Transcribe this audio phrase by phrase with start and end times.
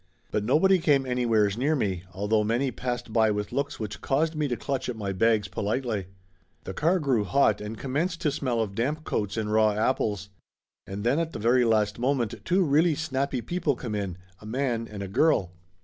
[0.31, 4.47] But nobody came anywheres near me, although many passed by with looks which caused me
[4.47, 6.07] to clutch at my bags politely.
[6.63, 10.29] The car grew hot and commenced to smell of damp coats and raw apples.
[10.87, 14.87] And then at the very last moment two really snappy people come in, a man
[14.87, 15.51] and a girl.